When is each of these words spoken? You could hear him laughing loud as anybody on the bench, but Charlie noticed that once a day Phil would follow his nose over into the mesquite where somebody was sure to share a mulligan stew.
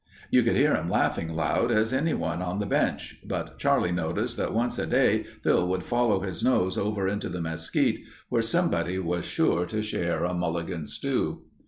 You 0.31 0.41
could 0.41 0.55
hear 0.55 0.75
him 0.75 0.89
laughing 0.89 1.35
loud 1.35 1.71
as 1.71 1.93
anybody 1.93 2.41
on 2.41 2.57
the 2.57 2.65
bench, 2.65 3.19
but 3.23 3.59
Charlie 3.59 3.91
noticed 3.91 4.35
that 4.37 4.51
once 4.51 4.79
a 4.79 4.87
day 4.87 5.21
Phil 5.43 5.67
would 5.67 5.83
follow 5.83 6.21
his 6.21 6.43
nose 6.43 6.75
over 6.75 7.07
into 7.07 7.29
the 7.29 7.39
mesquite 7.39 8.03
where 8.27 8.41
somebody 8.41 8.97
was 8.97 9.25
sure 9.25 9.67
to 9.67 9.83
share 9.83 10.23
a 10.23 10.33
mulligan 10.33 10.87
stew. 10.87 11.43